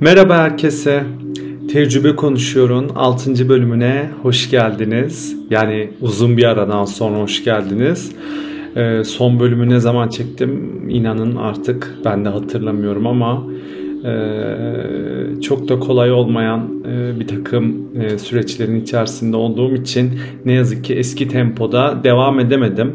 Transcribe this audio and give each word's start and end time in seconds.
Merhaba 0.00 0.36
herkese. 0.36 1.04
Tecrübe 1.72 2.16
Konuşuyor'un 2.16 2.88
6. 2.88 3.48
bölümüne 3.48 4.10
hoş 4.22 4.50
geldiniz. 4.50 5.36
Yani 5.50 5.90
uzun 6.00 6.36
bir 6.36 6.44
aradan 6.44 6.84
sonra 6.84 7.18
hoş 7.18 7.44
geldiniz. 7.44 8.12
Ee, 8.76 9.04
son 9.04 9.40
bölümü 9.40 9.68
ne 9.68 9.80
zaman 9.80 10.08
çektim 10.08 10.82
inanın 10.88 11.36
artık 11.36 11.94
ben 12.04 12.24
de 12.24 12.28
hatırlamıyorum 12.28 13.06
ama 13.06 13.44
e, 14.04 15.40
çok 15.40 15.68
da 15.68 15.78
kolay 15.78 16.12
olmayan 16.12 16.84
e, 16.92 17.20
bir 17.20 17.26
takım 17.26 17.88
e, 18.00 18.18
süreçlerin 18.18 18.80
içerisinde 18.80 19.36
olduğum 19.36 19.74
için 19.74 20.10
ne 20.44 20.52
yazık 20.52 20.84
ki 20.84 20.94
eski 20.94 21.28
tempoda 21.28 22.00
devam 22.04 22.40
edemedim. 22.40 22.92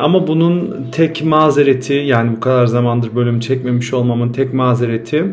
Ama 0.00 0.26
bunun 0.26 0.76
tek 0.92 1.24
mazereti 1.24 1.94
yani 1.94 2.36
bu 2.36 2.40
kadar 2.40 2.66
zamandır 2.66 3.16
bölüm 3.16 3.40
çekmemiş 3.40 3.94
olmamın 3.94 4.32
tek 4.32 4.54
mazereti 4.54 5.24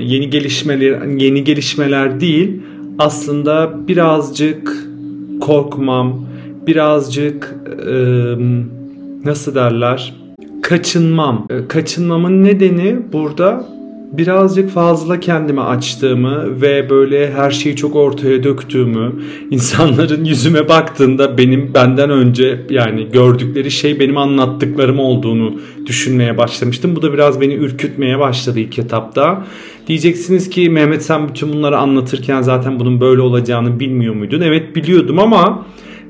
yeni 0.00 0.30
gelişmeler 0.30 1.06
yeni 1.06 1.44
gelişmeler 1.44 2.20
değil 2.20 2.62
aslında 2.98 3.88
birazcık 3.88 4.72
korkmam 5.40 6.26
birazcık 6.66 7.54
nasıl 9.24 9.54
derler 9.54 10.14
kaçınmam. 10.64 11.46
E, 11.50 11.68
kaçınmamın 11.68 12.44
nedeni 12.44 12.96
burada 13.12 13.66
birazcık 14.18 14.70
fazla 14.70 15.20
kendimi 15.20 15.60
açtığımı 15.60 16.60
ve 16.60 16.90
böyle 16.90 17.32
her 17.32 17.50
şeyi 17.50 17.76
çok 17.76 17.96
ortaya 17.96 18.42
döktüğümü, 18.42 19.12
insanların 19.50 20.24
yüzüme 20.24 20.68
baktığında 20.68 21.38
benim 21.38 21.74
benden 21.74 22.10
önce 22.10 22.60
yani 22.70 23.08
gördükleri 23.12 23.70
şey 23.70 24.00
benim 24.00 24.16
anlattıklarım 24.16 24.98
olduğunu 24.98 25.54
düşünmeye 25.86 26.38
başlamıştım. 26.38 26.96
Bu 26.96 27.02
da 27.02 27.12
biraz 27.12 27.40
beni 27.40 27.54
ürkütmeye 27.54 28.18
başladı 28.18 28.60
ilk 28.60 28.78
etapta. 28.78 29.46
Diyeceksiniz 29.86 30.50
ki 30.50 30.70
Mehmet 30.70 31.02
sen 31.02 31.28
bütün 31.28 31.52
bunları 31.52 31.78
anlatırken 31.78 32.42
zaten 32.42 32.80
bunun 32.80 33.00
böyle 33.00 33.20
olacağını 33.20 33.80
bilmiyor 33.80 34.14
muydun? 34.14 34.40
Evet 34.40 34.76
biliyordum 34.76 35.18
ama 35.18 35.66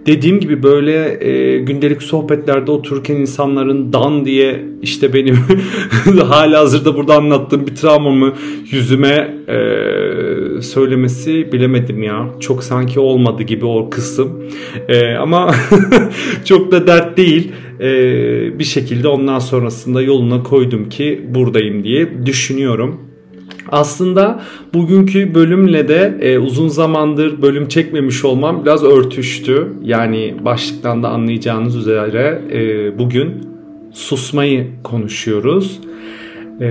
dediğim 0.07 0.41
gibi 0.41 0.63
böyle 0.63 1.25
e, 1.29 1.59
gündelik 1.59 2.03
sohbetlerde 2.03 2.71
otururken 2.71 3.17
insanların 3.17 3.93
dan 3.93 4.25
diye 4.25 4.65
işte 4.83 5.15
benim 5.15 5.37
hala 6.21 6.61
hazırda 6.61 6.97
burada 6.97 7.17
anlattığım 7.17 7.67
bir 7.67 7.75
travmamı 7.75 8.33
yüzüme 8.71 9.35
e, 9.49 9.57
söylemesi 10.63 11.53
bilemedim 11.53 12.03
ya. 12.03 12.31
Çok 12.41 12.65
sanki 12.65 13.01
olmadı 13.01 13.43
gibi 13.43 13.67
o 13.67 13.91
kısım. 13.91 14.43
E, 14.89 15.15
ama 15.15 15.55
çok 16.45 16.73
da 16.73 16.87
dert 16.87 17.17
değil. 17.17 17.53
E, 17.81 17.89
bir 18.59 18.65
şekilde 18.65 19.09
ondan 19.09 19.39
sonrasında 19.39 20.03
yoluna 20.03 20.43
koydum 20.43 20.89
ki 20.89 21.21
buradayım 21.29 21.85
diye 21.85 22.27
düşünüyorum. 22.27 23.14
Aslında 23.69 24.43
bugünkü 24.75 25.35
bölümle 25.35 25.89
de 25.89 26.19
e, 26.21 26.39
uzun 26.39 26.69
zamandır 26.69 27.43
bölüm 27.43 27.69
çekmemiş 27.69 28.25
olmam 28.25 28.63
biraz 28.65 28.85
örtüştü. 28.85 29.69
Yani 29.83 30.35
başlıktan 30.45 31.03
da 31.03 31.09
anlayacağınız 31.09 31.77
üzere 31.77 32.43
e, 32.53 32.99
bugün 32.99 33.33
susmayı 33.93 34.67
konuşuyoruz. 34.83 35.81
E, 36.61 36.67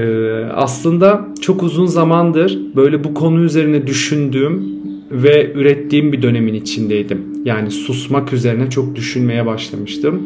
aslında 0.54 1.28
çok 1.42 1.64
uzun 1.64 1.86
zamandır 1.86 2.60
böyle 2.76 3.04
bu 3.04 3.14
konu 3.14 3.44
üzerine 3.44 3.88
düşündüğüm 3.88 4.74
ve 5.12 5.54
ürettiğim 5.54 6.12
bir 6.12 6.22
dönemin 6.22 6.54
içindeydim. 6.54 7.22
Yani 7.46 7.72
susmak 7.72 8.34
üzerine 8.34 8.70
çok 8.70 8.96
düşünmeye 8.96 9.46
başlamıştım. 9.46 10.22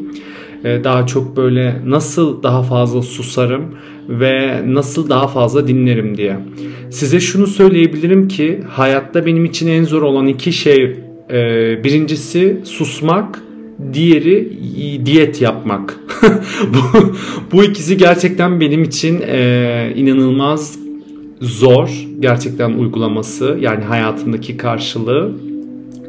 E, 0.63 0.83
daha 0.83 1.07
çok 1.07 1.37
böyle 1.37 1.81
nasıl 1.85 2.43
daha 2.43 2.63
fazla 2.63 3.01
susarım 3.01 3.63
ve 4.09 4.61
nasıl 4.73 5.09
daha 5.09 5.27
fazla 5.27 5.67
dinlerim 5.67 6.17
diye. 6.17 6.37
Size 6.89 7.19
şunu 7.19 7.47
söyleyebilirim 7.47 8.27
ki 8.27 8.59
hayatta 8.69 9.25
benim 9.25 9.45
için 9.45 9.67
en 9.67 9.83
zor 9.83 10.01
olan 10.01 10.27
iki 10.27 10.53
şey 10.53 10.95
e, 11.29 11.35
birincisi 11.83 12.57
susmak 12.63 13.43
diğeri 13.93 14.51
diyet 15.05 15.41
yapmak. 15.41 15.99
bu, 16.73 17.15
bu 17.51 17.63
ikisi 17.63 17.97
gerçekten 17.97 18.59
benim 18.59 18.83
için 18.83 19.21
e, 19.21 19.93
inanılmaz 19.95 20.79
zor 21.41 21.89
gerçekten 22.19 22.73
uygulaması 22.73 23.57
yani 23.61 23.83
hayatımdaki 23.83 24.57
karşılığı. 24.57 25.31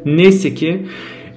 Neyse 0.05 0.55
ki 0.55 0.85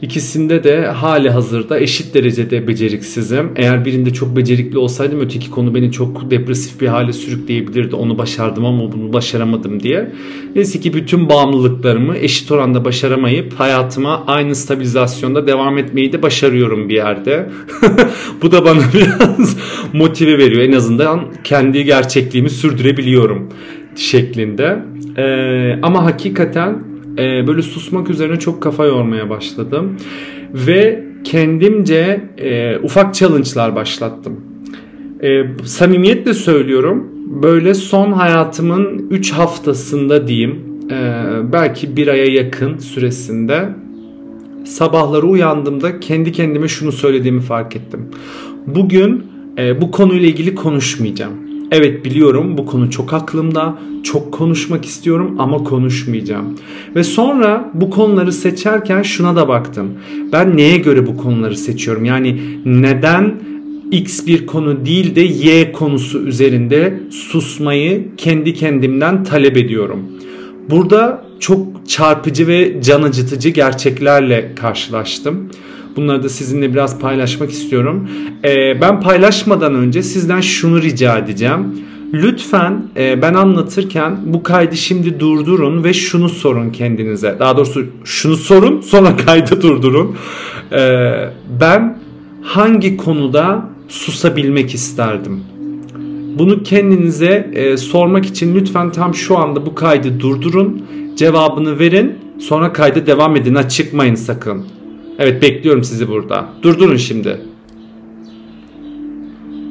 İkisinde 0.03 0.65
de 0.65 0.87
hali 0.87 1.31
hazırda 1.31 1.81
eşit 1.81 2.15
derecede 2.15 2.69
beceriksizim. 2.69 3.51
Eğer 3.57 3.85
birinde 3.85 4.13
çok 4.13 4.37
becerikli 4.37 4.79
olsaydım 4.79 5.21
öteki 5.21 5.51
konu 5.51 5.75
beni 5.75 5.93
çok 5.93 6.31
depresif 6.31 6.81
bir 6.81 6.87
hale 6.87 7.13
sürükleyebilirdi. 7.13 7.97
Onu 7.97 8.19
başardım 8.19 8.65
ama 8.65 8.93
bunu 8.93 9.13
başaramadım 9.13 9.83
diye. 9.83 10.13
Neyse 10.57 10.81
ki 10.81 10.95
bütün 10.95 11.29
bağımlılıklarımı 11.29 12.17
eşit 12.17 12.53
oranda 12.53 12.85
başaramayıp 12.85 13.53
hayatıma 13.53 14.25
aynı 14.27 14.55
stabilizasyonda 14.55 15.47
devam 15.47 15.79
etmeyi 15.79 16.13
de 16.13 16.23
başarıyorum 16.23 16.89
bir 16.89 16.95
yerde. 16.95 17.51
Bu 18.43 18.53
da 18.53 18.65
bana 18.65 18.81
biraz 18.95 19.57
motive 19.93 20.39
veriyor. 20.39 20.63
En 20.63 20.73
azından 20.73 21.25
kendi 21.45 21.85
gerçekliğimi 21.85 22.51
sürdürebiliyorum 22.51 23.49
şeklinde. 23.97 24.79
Ee, 25.17 25.79
ama 25.83 26.05
hakikaten 26.05 26.92
e, 27.19 27.47
böyle 27.47 27.63
susmak 27.63 28.11
üzerine 28.11 28.39
çok 28.39 28.63
kafa 28.63 28.85
yormaya 28.85 29.31
başladım. 29.31 29.97
Ve 30.55 31.05
kendimce 31.25 32.21
e, 32.39 32.79
ufak 32.79 33.15
challenge'lar 33.15 33.75
başlattım. 33.75 34.41
E, 35.23 35.43
samimiyetle 35.65 36.35
söylüyorum. 36.35 37.09
Böyle 37.43 37.75
son 37.75 38.13
hayatımın 38.13 39.07
3 39.11 39.33
haftasında 39.33 40.29
diyeyim. 40.29 40.61
E, 40.91 41.23
belki 41.53 41.97
bir 41.97 42.09
aya 42.09 42.27
yakın 42.27 42.79
süresinde 42.79 43.69
sabahları 44.65 45.27
uyandığımda 45.27 46.01
kendi 46.01 46.33
kendime 46.33 46.69
şunu 46.69 46.93
söylediğimi 46.93 47.41
fark 47.41 47.77
ettim. 47.77 48.09
Bugün 48.67 49.27
e, 49.59 49.81
bu 49.81 49.91
konuyla 49.91 50.29
ilgili 50.29 50.55
konuşmayacağım 50.55 51.52
Evet 51.75 52.05
biliyorum 52.05 52.59
bu 52.59 52.67
konu 52.67 52.91
çok 52.91 53.13
aklımda. 53.13 53.79
Çok 54.03 54.33
konuşmak 54.33 54.85
istiyorum 54.85 55.37
ama 55.39 55.65
konuşmayacağım. 55.65 56.59
Ve 56.97 57.05
sonra 57.05 57.71
bu 57.75 57.91
konuları 57.91 58.33
seçerken 58.33 59.03
şuna 59.03 59.37
da 59.37 59.49
baktım. 59.49 59.91
Ben 60.33 60.57
neye 60.57 60.77
göre 60.77 61.07
bu 61.07 61.17
konuları 61.17 61.57
seçiyorum? 61.57 62.05
Yani 62.05 62.41
neden 62.65 63.35
X 63.91 64.27
bir 64.27 64.47
konu 64.47 64.87
değil 64.87 65.15
de 65.15 65.21
Y 65.21 65.73
konusu 65.73 66.19
üzerinde 66.19 67.01
susmayı 67.11 68.17
kendi 68.17 68.55
kendimden 68.55 69.25
talep 69.25 69.57
ediyorum. 69.57 70.01
Burada 70.71 71.25
çok 71.41 71.89
çarpıcı 71.89 72.47
ve 72.47 72.83
can 72.83 73.03
acıtıcı 73.03 73.49
gerçeklerle 73.49 74.53
karşılaştım. 74.55 75.51
Bunları 75.97 76.23
da 76.23 76.29
sizinle 76.29 76.73
biraz 76.73 76.99
paylaşmak 77.01 77.51
istiyorum. 77.51 78.09
Ee, 78.45 78.81
ben 78.81 79.01
paylaşmadan 79.01 79.75
önce 79.75 80.03
sizden 80.03 80.41
şunu 80.41 80.83
rica 80.83 81.19
edeceğim. 81.19 81.79
Lütfen 82.13 82.83
e, 82.97 83.23
ben 83.23 83.35
anlatırken 83.35 84.17
bu 84.25 84.43
kaydı 84.43 84.77
şimdi 84.77 85.21
durdurun 85.21 85.85
ve 85.85 85.93
şunu 85.93 86.29
sorun 86.29 86.71
kendinize. 86.71 87.37
Daha 87.39 87.57
doğrusu 87.57 87.87
şunu 88.05 88.37
sorun 88.37 88.81
sonra 88.81 89.17
kaydı 89.27 89.63
durdurun. 89.63 90.17
Ee, 90.73 91.29
ben 91.61 91.99
hangi 92.43 92.97
konuda 92.97 93.69
susabilmek 93.89 94.75
isterdim? 94.75 95.41
Bunu 96.39 96.63
kendinize 96.63 97.51
e, 97.55 97.77
sormak 97.77 98.27
için 98.27 98.55
lütfen 98.55 98.93
tam 98.93 99.15
şu 99.15 99.39
anda 99.39 99.67
bu 99.67 99.75
kaydı 99.75 100.21
durdurun. 100.21 100.83
Cevabını 101.17 101.79
verin. 101.79 102.19
Sonra 102.39 102.73
kayda 102.73 103.07
devam 103.07 103.37
edin. 103.37 103.55
Ha, 103.55 103.69
çıkmayın 103.69 104.15
sakın. 104.15 104.65
Evet 105.19 105.43
bekliyorum 105.43 105.85
sizi 105.85 106.09
burada. 106.09 106.49
Durdurun 106.63 106.97
şimdi. 106.97 107.41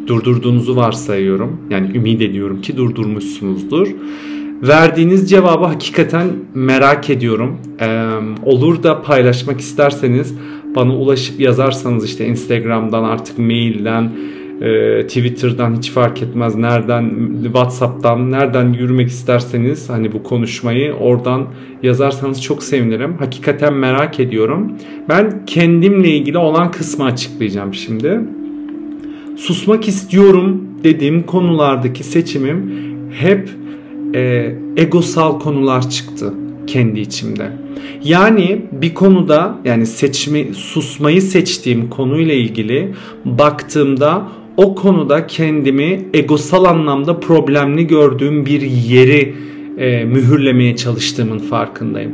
Durdurduğunuzu 0.07 0.75
varsayıyorum. 0.75 1.61
Yani 1.69 1.97
ümit 1.97 2.21
ediyorum 2.21 2.61
ki 2.61 2.77
durdurmuşsunuzdur. 2.77 3.87
Verdiğiniz 4.61 5.29
cevabı 5.29 5.65
hakikaten 5.65 6.27
merak 6.53 7.09
ediyorum. 7.09 7.57
Ee, 7.79 8.09
olur 8.45 8.83
da 8.83 9.01
paylaşmak 9.01 9.59
isterseniz 9.59 10.35
bana 10.75 10.95
ulaşıp 10.95 11.39
yazarsanız 11.39 12.05
işte 12.05 12.25
Instagram'dan 12.25 13.03
artık 13.03 13.39
mailden 13.39 14.11
e, 14.61 15.01
Twitter'dan 15.07 15.75
hiç 15.77 15.91
fark 15.91 16.21
etmez 16.21 16.55
nereden 16.55 17.11
WhatsApp'tan 17.43 18.31
nereden 18.31 18.73
yürümek 18.73 19.07
isterseniz 19.07 19.89
hani 19.89 20.13
bu 20.13 20.23
konuşmayı 20.23 20.93
oradan 20.93 21.47
yazarsanız 21.83 22.41
çok 22.41 22.63
sevinirim. 22.63 23.17
Hakikaten 23.19 23.73
merak 23.73 24.19
ediyorum. 24.19 24.71
Ben 25.09 25.45
kendimle 25.45 26.09
ilgili 26.09 26.37
olan 26.37 26.71
kısmı 26.71 27.05
açıklayacağım 27.05 27.73
şimdi. 27.73 28.19
Susmak 29.37 29.87
istiyorum 29.87 30.67
dediğim 30.83 31.23
konulardaki 31.23 32.03
seçimim 32.03 32.71
hep 33.11 33.49
e, 34.15 34.53
egosal 34.77 35.39
konular 35.39 35.89
çıktı 35.89 36.33
kendi 36.67 36.99
içimde. 36.99 37.51
Yani 38.03 38.61
bir 38.71 38.93
konuda 38.93 39.57
yani 39.65 39.85
seçimi 39.85 40.53
susmayı 40.53 41.21
seçtiğim 41.21 41.89
konuyla 41.89 42.33
ilgili 42.33 42.93
baktığımda 43.25 44.27
o 44.61 44.75
konuda 44.75 45.27
kendimi 45.27 46.01
egosal 46.13 46.65
anlamda 46.65 47.19
problemli 47.19 47.87
gördüğüm 47.87 48.45
bir 48.45 48.61
yeri 48.61 49.35
e, 49.77 50.03
mühürlemeye 50.03 50.75
çalıştığımın 50.75 51.39
farkındayım. 51.39 52.11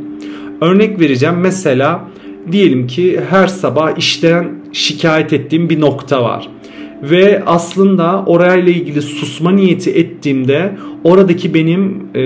Örnek 0.60 1.00
vereceğim 1.00 1.36
mesela 1.40 2.08
diyelim 2.52 2.86
ki 2.86 3.20
her 3.30 3.46
sabah 3.46 3.98
işten 3.98 4.54
şikayet 4.72 5.32
ettiğim 5.32 5.70
bir 5.70 5.80
nokta 5.80 6.22
var. 6.22 6.48
Ve 7.02 7.42
aslında 7.46 8.24
orayla 8.26 8.72
ilgili 8.72 9.02
susma 9.02 9.50
niyeti 9.50 9.90
ettiğimde 9.90 10.76
oradaki 11.04 11.54
benim 11.54 12.06
e, 12.14 12.22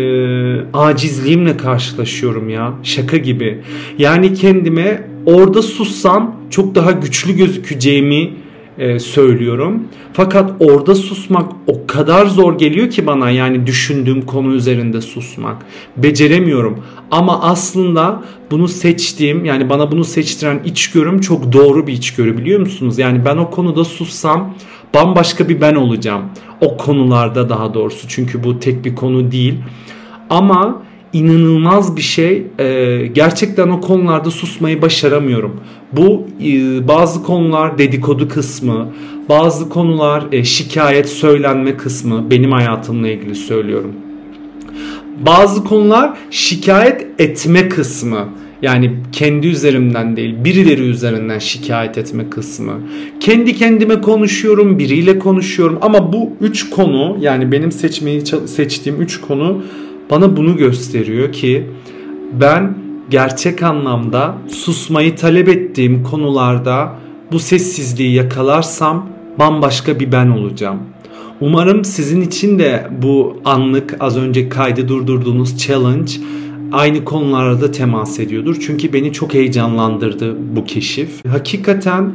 acizliğimle 0.73 1.57
karşılaşıyorum 1.57 2.49
ya. 2.49 2.73
Şaka 2.83 3.17
gibi. 3.17 3.61
Yani 3.99 4.35
kendime 4.35 5.09
orada 5.27 5.63
sussam 5.63 6.37
çok 6.51 6.75
daha 6.75 6.93
güçlü 6.93 7.37
gözükeceğimi 7.37 8.31
e, 8.79 8.99
söylüyorum. 8.99 9.83
Fakat 10.13 10.53
orada 10.61 10.95
susmak 10.95 11.53
o 11.67 11.87
kadar 11.87 12.27
zor 12.27 12.59
geliyor 12.59 12.91
ki 12.91 13.07
bana 13.07 13.31
yani 13.31 13.67
düşündüğüm 13.67 14.23
konu 14.23 14.55
üzerinde 14.55 15.01
susmak. 15.01 15.57
Beceremiyorum. 15.97 16.85
Ama 17.11 17.43
aslında 17.43 18.23
bunu 18.51 18.69
seçtiğim 18.69 19.45
yani 19.45 19.69
bana 19.69 19.93
bunu 19.93 20.05
seçtiren 20.05 20.61
içgörüm 20.65 21.21
çok 21.21 21.53
doğru 21.53 21.87
bir 21.87 21.93
içgörü 21.93 22.39
biliyor 22.39 22.61
musunuz? 22.61 22.99
Yani 22.99 23.25
ben 23.25 23.37
o 23.37 23.51
konuda 23.51 23.85
sussam 23.85 24.55
bambaşka 24.95 25.49
bir 25.49 25.61
ben 25.61 25.75
olacağım. 25.75 26.23
O 26.61 26.77
konularda 26.77 27.49
daha 27.49 27.75
doğrusu 27.75 28.09
çünkü 28.09 28.45
bu 28.45 28.59
tek 28.59 28.85
bir 28.85 28.95
konu 28.95 29.33
değil. 29.33 29.55
Ama 30.31 30.83
inanılmaz 31.13 31.97
bir 31.97 32.03
şey. 32.03 32.47
Ee, 32.59 33.07
gerçekten 33.15 33.69
o 33.69 33.81
konularda 33.81 34.31
susmayı 34.31 34.83
başaramıyorum. 34.83 35.61
Bu 35.93 36.27
e, 36.45 36.89
bazı 36.89 37.23
konular 37.23 37.79
dedikodu 37.79 38.29
kısmı, 38.29 38.89
bazı 39.29 39.69
konular 39.69 40.25
e, 40.33 40.45
şikayet 40.45 41.09
söylenme 41.09 41.77
kısmı 41.77 42.31
benim 42.31 42.53
hayatımla 42.53 43.09
ilgili 43.09 43.35
söylüyorum. 43.35 43.93
Bazı 45.27 45.65
konular 45.65 46.19
şikayet 46.31 47.07
etme 47.19 47.69
kısmı. 47.69 48.29
Yani 48.63 48.93
kendi 49.13 49.47
üzerimden 49.47 50.17
değil 50.17 50.35
birileri 50.45 50.83
üzerinden 50.83 51.39
şikayet 51.39 51.99
etme 51.99 52.31
kısmı. 52.31 52.73
Kendi 53.21 53.57
kendime 53.57 54.01
konuşuyorum, 54.01 54.79
biriyle 54.79 55.19
konuşuyorum 55.19 55.79
ama 55.81 56.13
bu 56.13 56.31
üç 56.41 56.71
konu 56.71 57.17
yani 57.21 57.53
benim 57.53 57.73
seçmeyi 57.73 58.23
seçtiğim 58.47 59.03
üç 59.03 59.21
konu 59.21 59.63
bana 60.13 60.37
bunu 60.37 60.57
gösteriyor 60.57 61.33
ki 61.33 61.67
ben 62.41 62.75
gerçek 63.11 63.63
anlamda 63.63 64.35
susmayı 64.49 65.17
talep 65.17 65.49
ettiğim 65.49 66.03
konularda 66.03 66.93
bu 67.33 67.39
sessizliği 67.39 68.15
yakalarsam 68.15 69.09
bambaşka 69.39 70.01
bir 70.01 70.13
ben 70.13 70.27
olacağım. 70.27 70.79
Umarım 71.41 71.85
sizin 71.85 72.21
için 72.21 72.59
de 72.59 72.87
bu 73.03 73.37
anlık 73.45 73.97
az 74.01 74.17
önce 74.17 74.49
kaydı 74.49 74.89
durdurduğunuz 74.89 75.59
challenge 75.59 76.13
aynı 76.73 77.05
konularda 77.05 77.71
temas 77.71 78.21
ediyordur. 78.21 78.57
Çünkü 78.67 78.93
beni 78.93 79.13
çok 79.13 79.35
heyecanlandırdı 79.35 80.37
bu 80.57 80.65
keşif. 80.65 81.27
Hakikaten 81.29 82.13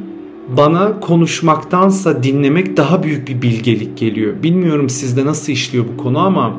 bana 0.58 1.00
konuşmaktansa 1.00 2.24
dinlemek 2.24 2.78
daha 2.78 3.04
büyük 3.04 3.28
bir 3.28 3.42
bilgelik 3.42 3.98
geliyor. 3.98 4.34
Bilmiyorum 4.44 4.90
sizde 4.90 5.26
nasıl 5.26 5.54
işliyor 5.54 5.86
bu 5.94 6.04
konu 6.04 6.20
ama 6.20 6.58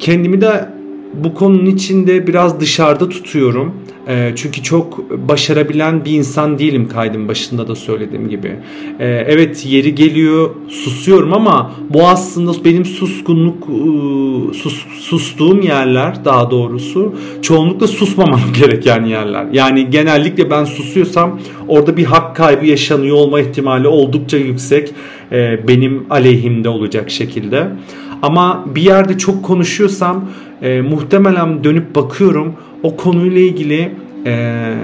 kendimi 0.00 0.40
de 0.40 0.68
bu 1.14 1.34
konunun 1.34 1.66
içinde 1.66 2.26
biraz 2.26 2.60
dışarıda 2.60 3.08
tutuyorum. 3.08 3.74
E, 4.08 4.32
çünkü 4.36 4.62
çok 4.62 5.10
başarabilen 5.28 6.04
bir 6.04 6.12
insan 6.12 6.58
değilim 6.58 6.88
kaydın 6.88 7.28
başında 7.28 7.68
da 7.68 7.74
söylediğim 7.74 8.28
gibi. 8.28 8.56
E, 8.98 9.06
evet 9.06 9.66
yeri 9.66 9.94
geliyor 9.94 10.50
susuyorum 10.68 11.32
ama 11.32 11.72
bu 11.90 12.08
aslında 12.08 12.64
benim 12.64 12.84
suskunluk 12.84 13.64
e, 13.64 14.54
sus, 14.54 14.86
sustuğum 15.00 15.60
yerler 15.62 16.24
daha 16.24 16.50
doğrusu 16.50 17.14
çoğunlukla 17.42 17.86
susmamam 17.86 18.40
gereken 18.60 19.04
yerler. 19.04 19.46
Yani 19.52 19.90
genellikle 19.90 20.50
ben 20.50 20.64
susuyorsam 20.64 21.40
orada 21.68 21.96
bir 21.96 22.04
hak 22.04 22.36
kaybı 22.36 22.66
yaşanıyor 22.66 23.16
olma 23.16 23.40
ihtimali 23.40 23.88
oldukça 23.88 24.36
yüksek. 24.36 24.92
E, 25.32 25.68
benim 25.68 26.06
aleyhimde 26.10 26.68
olacak 26.68 27.10
şekilde. 27.10 27.68
Ama 28.22 28.64
bir 28.74 28.82
yerde 28.82 29.18
çok 29.18 29.42
konuşuyorsam 29.44 30.24
e, 30.62 30.80
muhtemelen 30.80 31.64
dönüp 31.64 31.94
bakıyorum 31.94 32.54
o 32.82 32.96
konuyla 32.96 33.40
ilgili 33.40 33.92
e, 34.26 34.74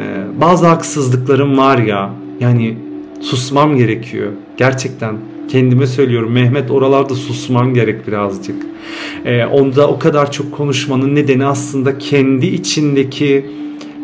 bazı 0.41 0.67
haksızlıklarım 0.67 1.59
var 1.59 1.79
ya. 1.79 2.11
Yani 2.41 2.77
susmam 3.21 3.77
gerekiyor. 3.77 4.33
Gerçekten 4.57 5.17
kendime 5.49 5.87
söylüyorum 5.87 6.33
Mehmet 6.33 6.71
oralarda 6.71 7.15
susmam 7.15 7.75
gerek 7.75 8.07
birazcık. 8.07 8.67
E, 9.25 9.45
onda 9.45 9.89
o 9.89 9.99
kadar 9.99 10.33
çok 10.33 10.53
konuşmanın 10.53 11.15
nedeni 11.15 11.47
aslında 11.47 11.99
kendi 11.99 12.47
içindeki 12.47 13.47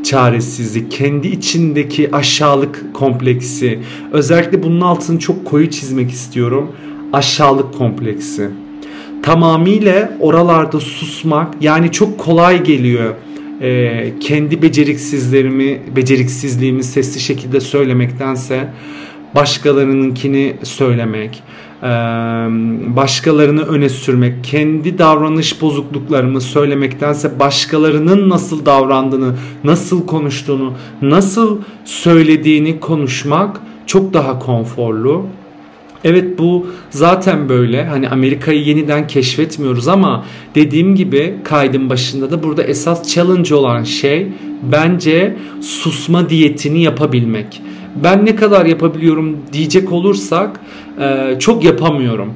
çaresizlik, 0.04 0.90
kendi 0.90 1.28
içindeki 1.28 2.16
aşağılık 2.16 2.94
kompleksi. 2.94 3.78
Özellikle 4.12 4.62
bunun 4.62 4.80
altını 4.80 5.18
çok 5.18 5.44
koyu 5.44 5.70
çizmek 5.70 6.10
istiyorum. 6.10 6.72
Aşağılık 7.12 7.74
kompleksi 7.74 8.50
tamamıyla 9.22 10.12
oralarda 10.20 10.80
susmak 10.80 11.54
yani 11.60 11.92
çok 11.92 12.18
kolay 12.18 12.64
geliyor. 12.64 13.14
Ee, 13.60 14.12
kendi 14.20 14.62
beceriksizlerimi, 14.62 15.80
beceriksizliğimi 15.96 16.84
sesli 16.84 17.20
şekilde 17.20 17.60
söylemektense 17.60 18.68
başkalarınınkini 19.34 20.56
söylemek, 20.62 21.42
e, 21.82 21.86
başkalarını 22.96 23.62
öne 23.62 23.88
sürmek, 23.88 24.44
kendi 24.44 24.98
davranış 24.98 25.62
bozukluklarımı 25.62 26.40
söylemektense 26.40 27.38
başkalarının 27.40 28.28
nasıl 28.28 28.66
davrandığını, 28.66 29.34
nasıl 29.64 30.06
konuştuğunu, 30.06 30.72
nasıl 31.02 31.58
söylediğini 31.84 32.80
konuşmak 32.80 33.60
çok 33.86 34.14
daha 34.14 34.38
konforlu. 34.38 35.26
Evet 36.04 36.38
bu 36.38 36.66
zaten 36.90 37.48
böyle. 37.48 37.84
Hani 37.84 38.08
Amerika'yı 38.08 38.64
yeniden 38.64 39.06
keşfetmiyoruz 39.06 39.88
ama 39.88 40.24
dediğim 40.54 40.94
gibi 40.94 41.34
kaydın 41.44 41.90
başında 41.90 42.30
da 42.30 42.42
burada 42.42 42.62
esas 42.62 43.14
challenge 43.14 43.54
olan 43.54 43.84
şey 43.84 44.28
bence 44.62 45.36
susma 45.60 46.30
diyetini 46.30 46.82
yapabilmek. 46.82 47.62
Ben 48.04 48.26
ne 48.26 48.36
kadar 48.36 48.66
yapabiliyorum 48.66 49.36
diyecek 49.52 49.92
olursak 49.92 50.60
çok 51.38 51.64
yapamıyorum 51.64 52.32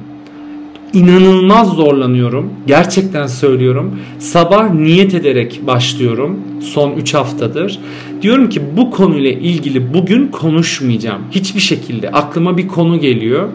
inanılmaz 0.93 1.73
zorlanıyorum. 1.73 2.53
Gerçekten 2.67 3.27
söylüyorum. 3.27 3.99
Sabah 4.19 4.73
niyet 4.73 5.13
ederek 5.13 5.61
başlıyorum. 5.67 6.39
Son 6.61 6.91
3 6.91 7.13
haftadır. 7.13 7.79
Diyorum 8.21 8.49
ki 8.49 8.61
bu 8.77 8.91
konuyla 8.91 9.31
ilgili 9.31 9.93
bugün 9.93 10.27
konuşmayacağım. 10.27 11.21
Hiçbir 11.31 11.59
şekilde 11.59 12.11
aklıma 12.11 12.57
bir 12.57 12.67
konu 12.67 12.99
geliyor 12.99 13.49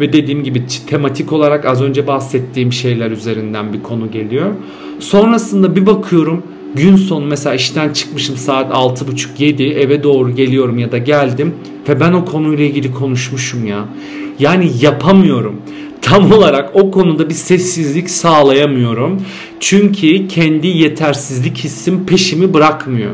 ve 0.00 0.12
dediğim 0.12 0.44
gibi 0.44 0.62
tematik 0.86 1.32
olarak 1.32 1.66
az 1.66 1.82
önce 1.82 2.06
bahsettiğim 2.06 2.72
şeyler 2.72 3.10
üzerinden 3.10 3.72
bir 3.72 3.82
konu 3.82 4.10
geliyor. 4.10 4.54
Sonrasında 5.00 5.76
bir 5.76 5.86
bakıyorum 5.86 6.42
gün 6.74 6.96
sonu 6.96 7.26
mesela 7.26 7.54
işten 7.54 7.92
çıkmışım 7.92 8.36
saat 8.36 8.72
6.30-7 8.72 9.72
eve 9.72 10.02
doğru 10.02 10.34
geliyorum 10.34 10.78
ya 10.78 10.92
da 10.92 10.98
geldim 10.98 11.54
ve 11.88 12.00
ben 12.00 12.12
o 12.12 12.24
konuyla 12.24 12.64
ilgili 12.64 12.92
konuşmuşum 12.92 13.66
ya. 13.66 13.84
Yani 14.38 14.70
yapamıyorum 14.80 15.62
tam 16.02 16.32
olarak 16.38 16.70
o 16.74 16.90
konuda 16.90 17.28
bir 17.28 17.34
sessizlik 17.34 18.10
sağlayamıyorum. 18.10 19.22
Çünkü 19.60 20.28
kendi 20.28 20.66
yetersizlik 20.66 21.58
hissim 21.58 22.06
peşimi 22.06 22.54
bırakmıyor. 22.54 23.10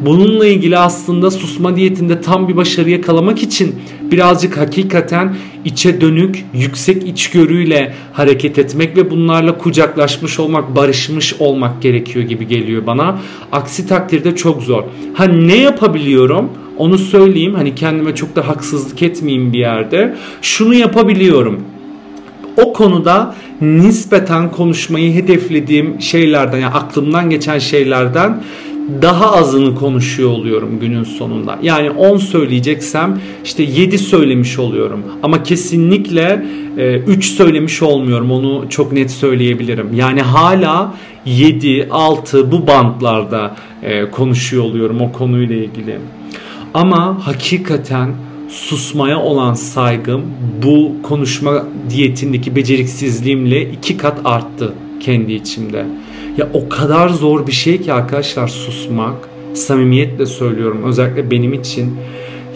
Bununla 0.00 0.46
ilgili 0.46 0.78
aslında 0.78 1.30
susma 1.30 1.76
diyetinde 1.76 2.20
tam 2.20 2.48
bir 2.48 2.56
başarı 2.56 2.90
yakalamak 2.90 3.42
için 3.42 3.74
birazcık 4.02 4.58
hakikaten 4.58 5.36
içe 5.64 6.00
dönük, 6.00 6.44
yüksek 6.54 7.08
içgörüyle 7.08 7.94
hareket 8.12 8.58
etmek 8.58 8.96
ve 8.96 9.10
bunlarla 9.10 9.58
kucaklaşmış 9.58 10.40
olmak, 10.40 10.76
barışmış 10.76 11.34
olmak 11.38 11.82
gerekiyor 11.82 12.24
gibi 12.24 12.46
geliyor 12.48 12.86
bana. 12.86 13.18
Aksi 13.52 13.88
takdirde 13.88 14.36
çok 14.36 14.62
zor. 14.62 14.82
Ha 15.14 15.24
ne 15.24 15.56
yapabiliyorum? 15.56 16.50
Onu 16.78 16.98
söyleyeyim. 16.98 17.54
Hani 17.54 17.74
kendime 17.74 18.14
çok 18.14 18.36
da 18.36 18.48
haksızlık 18.48 19.02
etmeyeyim 19.02 19.52
bir 19.52 19.58
yerde. 19.58 20.16
Şunu 20.42 20.74
yapabiliyorum 20.74 21.64
o 22.56 22.72
konuda 22.72 23.34
nispeten 23.60 24.50
konuşmayı 24.50 25.14
hedeflediğim 25.14 26.00
şeylerden 26.00 26.58
yani 26.58 26.74
aklımdan 26.74 27.30
geçen 27.30 27.58
şeylerden 27.58 28.42
daha 29.02 29.32
azını 29.32 29.74
konuşuyor 29.74 30.30
oluyorum 30.30 30.80
günün 30.80 31.04
sonunda. 31.04 31.58
Yani 31.62 31.90
10 31.90 32.16
söyleyeceksem 32.16 33.20
işte 33.44 33.62
7 33.62 33.98
söylemiş 33.98 34.58
oluyorum. 34.58 35.02
Ama 35.22 35.42
kesinlikle 35.42 36.46
3 37.06 37.26
e, 37.26 37.28
söylemiş 37.28 37.82
olmuyorum. 37.82 38.30
Onu 38.30 38.64
çok 38.68 38.92
net 38.92 39.10
söyleyebilirim. 39.10 39.94
Yani 39.94 40.22
hala 40.22 40.94
7, 41.26 41.88
6 41.90 42.52
bu 42.52 42.66
bantlarda 42.66 43.56
e, 43.82 44.10
konuşuyor 44.10 44.64
oluyorum 44.64 45.00
o 45.00 45.12
konuyla 45.12 45.56
ilgili. 45.56 45.98
Ama 46.74 47.26
hakikaten 47.26 48.10
susmaya 48.48 49.22
olan 49.22 49.54
saygım 49.54 50.22
bu 50.62 50.92
konuşma 51.02 51.64
diyetindeki 51.90 52.56
beceriksizliğimle 52.56 53.70
iki 53.70 53.96
kat 53.96 54.18
arttı 54.24 54.72
kendi 55.00 55.32
içimde. 55.32 55.86
Ya 56.36 56.48
o 56.52 56.68
kadar 56.68 57.08
zor 57.08 57.46
bir 57.46 57.52
şey 57.52 57.80
ki 57.80 57.92
arkadaşlar 57.92 58.48
susmak. 58.48 59.14
Samimiyetle 59.54 60.26
söylüyorum 60.26 60.82
özellikle 60.84 61.30
benim 61.30 61.52
için. 61.52 61.96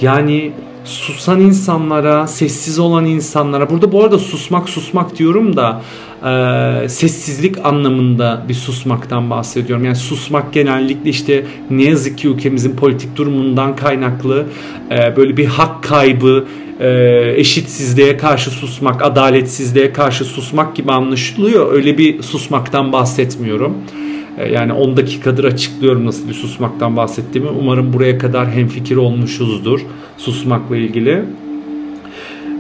Yani 0.01 0.53
susan 0.85 1.41
insanlara, 1.41 2.27
sessiz 2.27 2.79
olan 2.79 3.05
insanlara. 3.05 3.71
Burada 3.71 3.93
bu 3.93 4.05
arada 4.05 4.19
susmak 4.19 4.69
susmak 4.69 5.19
diyorum 5.19 5.57
da 5.57 5.83
e, 6.25 6.89
sessizlik 6.89 7.67
anlamında 7.67 8.45
bir 8.49 8.55
susmaktan 8.55 9.31
bahsediyorum. 9.31 9.85
Yani 9.85 9.97
susmak 9.97 10.53
genellikle 10.53 11.11
işte 11.11 11.45
ne 11.71 11.83
yazık 11.83 12.19
ki 12.19 12.29
ülkemizin 12.29 12.77
politik 12.77 13.17
durumundan 13.17 13.77
kaynaklı 13.77 14.47
e, 14.91 15.17
böyle 15.17 15.37
bir 15.37 15.47
hak 15.47 15.83
kaybı, 15.83 16.47
e, 16.81 17.33
eşitsizliğe 17.37 18.17
karşı 18.17 18.51
susmak, 18.51 19.03
adaletsizliğe 19.03 19.93
karşı 19.93 20.25
susmak 20.25 20.77
gibi 20.77 20.93
anlaşılıyor. 20.93 21.73
Öyle 21.73 21.99
bir 21.99 22.23
susmaktan 22.23 22.93
bahsetmiyorum. 22.93 23.75
E, 24.39 24.53
yani 24.53 24.73
10 24.73 24.97
dakikadır 24.97 25.45
açıklıyorum 25.45 26.07
nasıl 26.07 26.29
bir 26.29 26.35
susmaktan 26.35 26.97
bahsettiğimi. 26.97 27.51
Umarım 27.51 27.93
buraya 27.93 28.19
kadar 28.19 28.51
hemfikir 28.51 28.97
olmuşuzdur 28.97 29.81
susmakla 30.19 30.77
ilgili. 30.77 31.23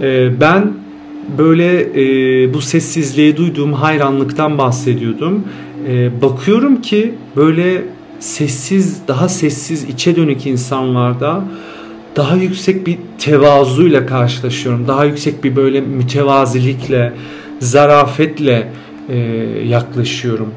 E, 0.02 0.40
ben 0.40 0.72
böyle 1.38 1.94
bu 2.54 2.60
sessizliği 2.60 3.36
duyduğum 3.36 3.72
hayranlıktan 3.72 4.58
bahsediyordum. 4.58 5.44
Bakıyorum 6.22 6.82
ki 6.82 7.14
böyle 7.36 7.82
sessiz, 8.20 8.98
daha 9.08 9.28
sessiz, 9.28 9.84
içe 9.84 10.16
dönük 10.16 10.46
insanlarda 10.46 11.44
daha 12.16 12.36
yüksek 12.36 12.86
bir 12.86 12.98
tevazuyla 13.18 14.06
karşılaşıyorum. 14.06 14.88
Daha 14.88 15.04
yüksek 15.04 15.44
bir 15.44 15.56
böyle 15.56 15.80
mütevazilikle, 15.80 17.12
zarafetle 17.58 18.68
yaklaşıyorum. 19.66 20.48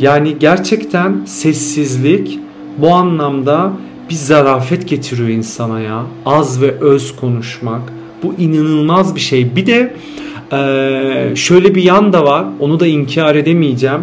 Yani 0.00 0.36
gerçekten 0.40 1.20
sessizlik 1.26 2.38
bu 2.78 2.88
anlamda 2.88 3.72
bir 4.10 4.14
zarafet 4.14 4.88
getiriyor 4.88 5.28
insana 5.28 5.80
ya. 5.80 6.02
Az 6.26 6.62
ve 6.62 6.70
öz 6.70 7.16
konuşmak. 7.16 7.80
Bu 8.22 8.34
inanılmaz 8.38 9.14
bir 9.14 9.20
şey. 9.20 9.56
Bir 9.56 9.66
de 9.66 9.94
şöyle 11.36 11.74
bir 11.74 11.82
yan 11.82 12.12
da 12.12 12.24
var. 12.24 12.44
Onu 12.60 12.80
da 12.80 12.86
inkar 12.86 13.34
edemeyeceğim. 13.34 14.00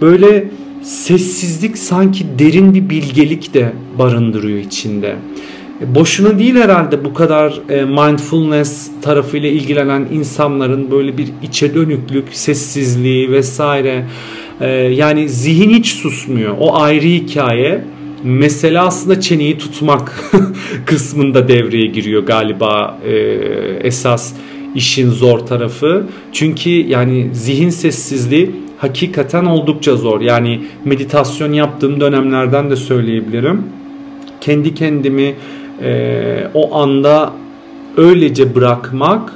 Böyle 0.00 0.48
sessizlik 0.82 1.78
sanki 1.78 2.24
derin 2.38 2.74
bir 2.74 2.90
bilgelik 2.90 3.54
de 3.54 3.72
barındırıyor 3.98 4.58
içinde. 4.58 5.16
Boşuna 5.86 6.38
değil 6.38 6.54
herhalde 6.54 7.04
bu 7.04 7.14
kadar 7.14 7.60
mindfulness 7.68 8.90
tarafıyla 9.02 9.48
ilgilenen 9.48 10.06
insanların 10.12 10.90
böyle 10.90 11.18
bir 11.18 11.28
içe 11.42 11.74
dönüklük, 11.74 12.24
sessizliği 12.32 13.32
vesaire 13.32 14.04
ee, 14.60 14.68
yani 14.72 15.28
zihin 15.28 15.70
hiç 15.70 15.92
susmuyor. 15.92 16.54
O 16.60 16.76
ayrı 16.76 17.06
hikaye. 17.06 17.84
Mesela 18.24 18.86
aslında 18.86 19.20
çeneyi 19.20 19.58
tutmak 19.58 20.32
kısmında 20.86 21.48
devreye 21.48 21.86
giriyor 21.86 22.26
galiba 22.26 22.98
e, 23.04 23.12
esas 23.82 24.32
işin 24.74 25.10
zor 25.10 25.38
tarafı. 25.38 26.06
Çünkü 26.32 26.70
yani 26.70 27.28
zihin 27.32 27.70
sessizliği 27.70 28.50
hakikaten 28.78 29.44
oldukça 29.44 29.96
zor. 29.96 30.20
Yani 30.20 30.60
meditasyon 30.84 31.52
yaptığım 31.52 32.00
dönemlerden 32.00 32.70
de 32.70 32.76
söyleyebilirim. 32.76 33.62
Kendi 34.40 34.74
kendimi 34.74 35.34
e, 35.82 36.50
o 36.54 36.76
anda 36.76 37.32
öylece 37.96 38.54
bırakmak 38.54 39.34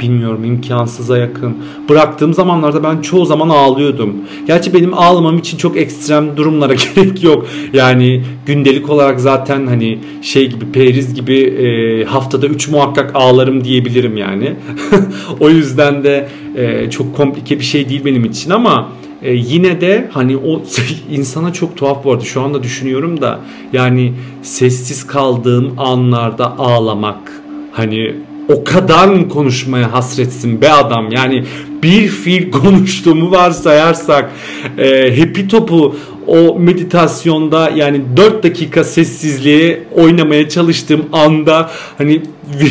bilmiyorum 0.00 0.44
imkansıza 0.44 1.18
yakın. 1.18 1.56
Bıraktığım 1.88 2.34
zamanlarda 2.34 2.82
ben 2.82 3.00
çoğu 3.00 3.26
zaman 3.26 3.48
ağlıyordum. 3.48 4.16
Gerçi 4.46 4.74
benim 4.74 4.94
ağlamam 4.94 5.38
için 5.38 5.58
çok 5.58 5.76
ekstrem 5.76 6.36
durumlara 6.36 6.74
gerek 6.94 7.24
yok. 7.24 7.46
Yani 7.72 8.22
gündelik 8.46 8.90
olarak 8.90 9.20
zaten 9.20 9.66
hani 9.66 9.98
şey 10.22 10.50
gibi 10.50 10.72
periz 10.72 11.14
gibi 11.14 11.38
e, 11.38 12.04
haftada 12.04 12.46
3 12.46 12.68
muhakkak 12.68 13.10
ağlarım 13.14 13.64
diyebilirim 13.64 14.16
yani. 14.16 14.52
o 15.40 15.50
yüzden 15.50 16.04
de 16.04 16.28
e, 16.56 16.90
çok 16.90 17.16
komplike 17.16 17.58
bir 17.58 17.64
şey 17.64 17.88
değil 17.88 18.04
benim 18.04 18.24
için 18.24 18.50
ama 18.50 18.88
e, 19.22 19.32
yine 19.32 19.80
de 19.80 20.08
hani 20.12 20.36
o 20.36 20.62
insana 21.10 21.52
çok 21.52 21.76
tuhaf 21.76 22.04
bu 22.04 22.12
arada. 22.12 22.24
Şu 22.24 22.42
anda 22.42 22.62
düşünüyorum 22.62 23.20
da 23.20 23.40
yani 23.72 24.12
sessiz 24.42 25.06
kaldığım 25.06 25.74
anlarda 25.78 26.58
ağlamak 26.58 27.42
hani 27.72 28.14
o 28.48 28.64
kadar 28.64 29.08
mı 29.08 29.28
konuşmaya 29.28 29.92
hasretsin 29.92 30.60
be 30.60 30.72
adam? 30.72 31.12
Yani 31.12 31.44
bir 31.82 32.08
fil 32.08 32.50
konuştuğumu 32.62 33.30
varsayarsak 33.30 34.30
e, 34.78 35.18
Happy 35.20 35.46
Top'u 35.48 35.96
o 36.26 36.58
meditasyonda 36.58 37.70
yani 37.70 38.00
4 38.16 38.42
dakika 38.42 38.84
sessizliğe 38.84 39.82
oynamaya 39.94 40.48
çalıştığım 40.48 41.06
anda 41.12 41.70
hani 41.98 42.22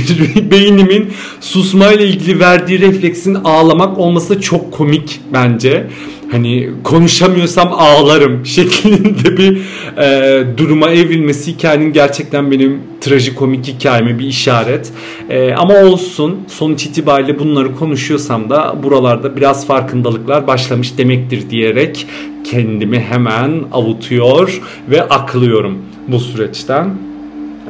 beynimin 0.52 1.14
susmayla 1.42 2.06
ilgili 2.06 2.40
verdiği 2.40 2.80
refleksin 2.80 3.38
ağlamak 3.44 3.98
olması 3.98 4.42
çok 4.42 4.72
komik 4.72 5.22
bence 5.34 5.88
hani 6.32 6.70
konuşamıyorsam 6.84 7.74
ağlarım 7.74 8.46
şeklinde 8.46 9.38
bir 9.38 9.62
e, 9.98 10.44
duruma 10.58 10.90
evrilmesi 10.90 11.52
hikayenin 11.52 11.94
gerçekten 11.94 12.52
benim 12.52 12.82
trajikomik 13.02 13.68
hikayeme 13.68 14.20
bir 14.20 14.26
işaret. 14.26 14.92
E, 15.30 15.54
ama 15.54 15.74
olsun 15.74 16.38
sonuç 16.48 16.86
itibariyle 16.86 17.40
bunları 17.40 17.76
konuşuyorsam 17.76 18.50
da 18.50 18.76
buralarda 18.84 19.36
biraz 19.36 19.68
farkındalıklar 19.68 20.48
başlamış 20.48 20.98
demektir 20.98 21.50
diyerek 21.50 22.08
kendimi 22.44 23.00
hemen 23.00 23.64
avutuyor 23.72 24.62
ve 24.90 25.04
aklıyorum 25.04 25.78
bu 26.08 26.20
süreçten. 26.20 26.90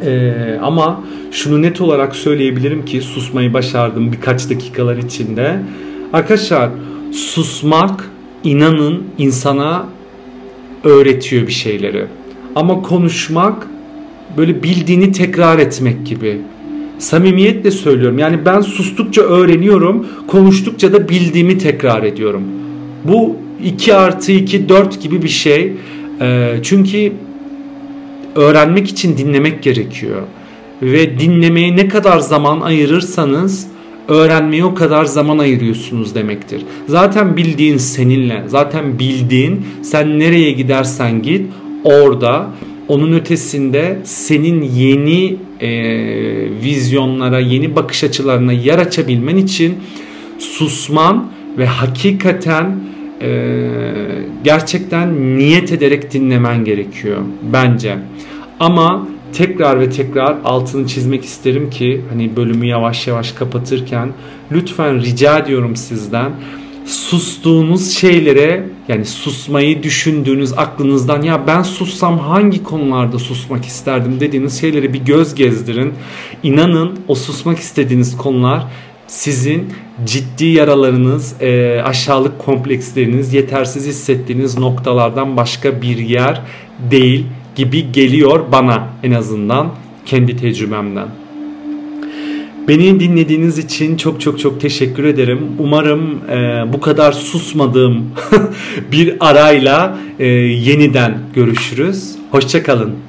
Ee, 0.06 0.60
ama 0.62 1.04
şunu 1.32 1.62
net 1.62 1.82
olarak 1.82 2.16
söyleyebilirim 2.16 2.86
ki 2.86 3.02
susmayı 3.02 3.54
başardım 3.54 4.12
birkaç 4.12 4.50
dakikalar 4.50 4.98
içinde. 4.98 5.60
Arkadaşlar 6.14 6.70
susmak 7.14 8.10
inanın 8.52 9.04
insana 9.18 9.86
öğretiyor 10.84 11.48
bir 11.48 11.52
şeyleri. 11.52 12.06
Ama 12.56 12.82
konuşmak 12.82 13.68
böyle 14.38 14.64
bildiğini 14.64 15.12
tekrar 15.12 15.60
etmek 15.60 16.06
gibi. 16.06 16.38
Samimiyetle 17.00 17.72
söylüyorum. 17.72 18.20
Yani 18.20 18.46
ben 18.46 18.62
sustukça 18.62 19.22
öğreniyorum, 19.22 20.08
konuştukça 20.28 20.94
da 20.94 21.10
bildiğimi 21.10 21.58
tekrar 21.58 22.04
ediyorum. 22.04 22.44
Bu 23.04 23.36
2 23.64 23.94
artı 23.94 24.32
2 24.32 24.70
4 24.70 25.02
gibi 25.02 25.24
bir 25.24 25.28
şey. 25.28 25.74
Ee, 26.22 26.56
çünkü 26.64 27.12
öğrenmek 28.36 28.88
için 28.88 29.18
dinlemek 29.18 29.64
gerekiyor. 29.64 30.22
Ve 30.82 31.20
dinlemeye 31.20 31.76
ne 31.76 31.88
kadar 31.88 32.20
zaman 32.20 32.62
ayırırsanız 32.62 33.68
öğrenmeye 34.08 34.66
o 34.66 34.74
kadar 34.74 35.06
zaman 35.06 35.38
ayırıyorsunuz 35.38 36.16
demektir. 36.16 36.62
Zaten 36.88 37.38
bildiğin 37.38 37.78
seninle, 37.78 38.44
zaten 38.48 39.00
bildiğin 39.00 39.66
sen 39.82 40.20
nereye 40.20 40.52
gidersen 40.52 41.22
git 41.22 41.46
orada 41.84 42.50
onun 42.88 43.14
ötesinde 43.14 43.98
senin 44.04 44.62
yeni 44.62 45.36
e, 45.62 45.70
vizyonlara, 46.64 47.40
yeni 47.40 47.76
bakış 47.76 48.04
açılarına 48.04 48.54
yer 48.54 48.80
açabilmen 48.80 49.36
için 49.36 49.76
susman 50.40 51.32
ve 51.58 51.66
hakikaten 51.66 52.80
e, 53.22 53.30
gerçekten 54.44 55.38
niyet 55.38 55.72
ederek 55.72 56.14
dinlemen 56.14 56.66
gerekiyor 56.66 57.18
bence. 57.54 57.98
Ama 58.60 59.08
tekrar 59.34 59.80
ve 59.80 59.90
tekrar 59.90 60.38
altını 60.44 60.88
çizmek 60.88 61.26
isterim 61.26 61.70
ki 61.70 62.02
hani 62.10 62.36
bölümü 62.36 62.66
yavaş 62.66 63.08
yavaş 63.08 63.32
kapatırken 63.32 64.10
lütfen 64.52 65.02
rica 65.02 65.40
ediyorum 65.40 65.76
sizden 65.76 66.32
sustuğunuz 66.86 67.92
şeylere 67.92 68.64
yani 68.88 69.06
susmayı 69.06 69.84
düşündüğünüz 69.84 70.54
aklınızdan 70.58 71.22
ya 71.22 71.48
ben 71.48 71.64
sussam 71.64 72.20
hangi 72.20 72.64
konularda 72.64 73.20
susmak 73.20 73.66
isterdim 73.66 74.20
dediğiniz 74.20 74.62
şeylere 74.62 74.94
bir 74.94 75.00
göz 75.00 75.36
gezdirin. 75.36 75.94
İnanın 76.44 77.00
o 77.08 77.16
susmak 77.16 77.60
istediğiniz 77.60 78.18
konular 78.18 78.64
sizin 79.08 79.74
ciddi 80.06 80.46
yaralarınız, 80.46 81.42
e, 81.42 81.82
aşağılık 81.86 82.40
kompleksleriniz, 82.40 83.34
yetersiz 83.34 83.88
hissettiğiniz 83.88 84.58
noktalardan 84.58 85.38
başka 85.38 85.82
bir 85.82 85.98
yer 85.98 86.42
değil 86.92 87.26
gibi 87.58 87.92
geliyor 87.92 88.52
bana 88.52 88.88
en 89.04 89.12
azından 89.12 89.70
kendi 90.06 90.38
tecrübemden. 90.38 91.08
Beni 92.68 93.00
dinlediğiniz 93.00 93.58
için 93.58 93.98
çok 93.98 94.22
çok 94.22 94.40
çok 94.40 94.62
teşekkür 94.62 95.04
ederim. 95.04 95.40
Umarım 95.60 96.30
e, 96.30 96.66
bu 96.74 96.82
kadar 96.82 97.12
susmadığım 97.12 98.12
bir 98.92 99.16
arayla 99.20 99.98
e, 100.20 100.28
yeniden 100.28 101.18
görüşürüz. 101.34 102.16
Hoşçakalın. 102.32 103.07